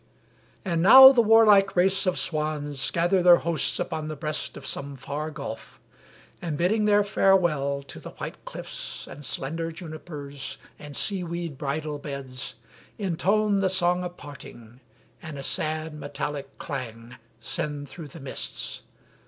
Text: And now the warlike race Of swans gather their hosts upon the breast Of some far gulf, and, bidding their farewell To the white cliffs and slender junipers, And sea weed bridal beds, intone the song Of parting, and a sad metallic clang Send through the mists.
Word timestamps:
And 0.65 0.81
now 0.81 1.11
the 1.11 1.21
warlike 1.21 1.75
race 1.75 2.07
Of 2.07 2.17
swans 2.17 2.89
gather 2.89 3.21
their 3.21 3.35
hosts 3.35 3.79
upon 3.79 4.07
the 4.07 4.15
breast 4.15 4.57
Of 4.57 4.65
some 4.65 4.95
far 4.95 5.29
gulf, 5.29 5.79
and, 6.41 6.57
bidding 6.57 6.85
their 6.85 7.03
farewell 7.03 7.83
To 7.83 7.99
the 7.99 8.09
white 8.09 8.43
cliffs 8.43 9.05
and 9.05 9.23
slender 9.23 9.71
junipers, 9.71 10.57
And 10.79 10.95
sea 10.95 11.23
weed 11.23 11.55
bridal 11.55 11.99
beds, 11.99 12.55
intone 12.97 13.57
the 13.57 13.69
song 13.69 14.03
Of 14.03 14.17
parting, 14.17 14.79
and 15.21 15.37
a 15.37 15.43
sad 15.43 15.93
metallic 15.93 16.57
clang 16.57 17.17
Send 17.39 17.87
through 17.87 18.07
the 18.07 18.19
mists. 18.19 18.81